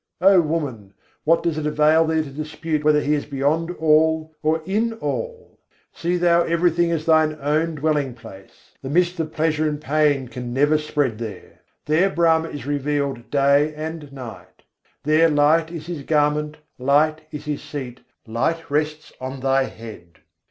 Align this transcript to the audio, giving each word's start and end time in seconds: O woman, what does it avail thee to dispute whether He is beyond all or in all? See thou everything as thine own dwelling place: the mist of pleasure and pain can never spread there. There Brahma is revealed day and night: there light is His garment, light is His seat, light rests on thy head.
O 0.19 0.41
woman, 0.41 0.95
what 1.25 1.43
does 1.43 1.59
it 1.59 1.67
avail 1.67 2.05
thee 2.07 2.23
to 2.23 2.29
dispute 2.31 2.83
whether 2.83 3.01
He 3.01 3.13
is 3.13 3.27
beyond 3.27 3.69
all 3.77 4.33
or 4.41 4.63
in 4.65 4.93
all? 4.93 5.59
See 5.93 6.17
thou 6.17 6.41
everything 6.41 6.89
as 6.89 7.05
thine 7.05 7.37
own 7.39 7.75
dwelling 7.75 8.15
place: 8.15 8.71
the 8.81 8.89
mist 8.89 9.19
of 9.19 9.31
pleasure 9.31 9.69
and 9.69 9.79
pain 9.79 10.27
can 10.27 10.55
never 10.55 10.79
spread 10.79 11.19
there. 11.19 11.61
There 11.85 12.09
Brahma 12.09 12.49
is 12.49 12.65
revealed 12.65 13.29
day 13.29 13.75
and 13.75 14.11
night: 14.11 14.63
there 15.03 15.29
light 15.29 15.69
is 15.69 15.85
His 15.85 16.01
garment, 16.01 16.57
light 16.79 17.21
is 17.31 17.45
His 17.45 17.61
seat, 17.61 17.99
light 18.25 18.71
rests 18.71 19.13
on 19.21 19.41
thy 19.41 19.65
head. 19.65 20.17